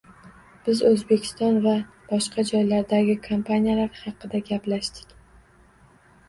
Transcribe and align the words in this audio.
Biz 0.67 0.79
Oʻzbekiston 0.91 1.59
va 1.65 1.73
boshqa 2.13 2.45
joylardagi 2.53 3.17
kompaniyalar 3.27 3.93
haqida 4.01 4.43
gaplashdik 4.49 5.15